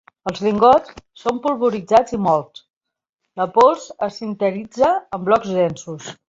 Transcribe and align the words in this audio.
Els 0.29 0.39
lingots 0.43 0.93
són 1.23 1.41
polvoritzats 1.43 2.15
i 2.17 2.19
mòlts; 2.29 2.63
la 3.43 3.47
pols 3.59 3.85
es 4.09 4.19
sinteritza 4.23 4.91
en 5.19 5.29
blocs 5.29 5.55
densos. 5.61 6.11